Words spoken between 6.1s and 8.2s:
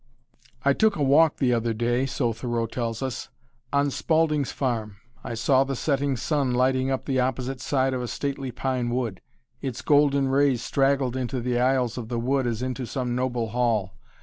sun lighting up the opposite side of a